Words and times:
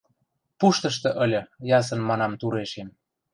Пуштышты 0.59 1.09
ыльы,— 1.23 1.41
ясын 1.77 1.99
манам 2.09 2.31
турешем. 2.39 2.87